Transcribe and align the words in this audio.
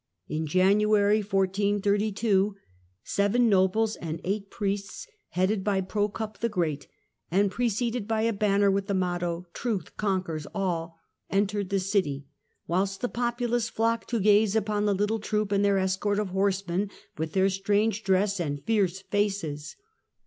In 0.27 0.47
January, 0.47 1.19
1432, 1.19 2.55
seven 3.03 3.47
nobles 3.47 3.95
and 3.97 4.19
eight 4.23 4.49
priests 4.49 5.05
headed 5.29 5.63
by 5.63 5.79
Prokop 5.79 6.39
the 6.39 6.49
Great, 6.49 6.87
and 7.29 7.51
preceded 7.51 8.07
by 8.07 8.23
a 8.23 8.33
banner 8.33 8.71
with 8.71 8.87
the 8.87 8.95
motto" 8.95 9.45
Truth 9.53 9.95
conquers 9.97 10.47
all," 10.55 10.97
entered 11.29 11.69
the 11.69 11.79
city, 11.79 12.25
whilst 12.65 13.01
the 13.01 13.09
populace 13.09 13.69
flocked 13.69 14.09
to 14.09 14.19
gaze 14.19 14.55
upon 14.55 14.85
the 14.85 14.95
little 14.95 15.19
troop 15.19 15.51
and 15.51 15.63
their 15.63 15.77
escort 15.77 16.17
of 16.17 16.29
horsemen 16.29 16.89
with 17.19 17.33
their 17.33 17.47
strange 17.51 18.03
dress 18.03 18.39
and 18.39 18.63
fierce 18.63 19.01
faces. 19.03 19.75